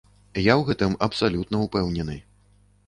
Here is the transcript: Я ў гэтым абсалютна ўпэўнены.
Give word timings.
Я 0.43 0.53
ў 0.59 0.61
гэтым 0.69 0.97
абсалютна 1.09 1.63
ўпэўнены. 1.69 2.21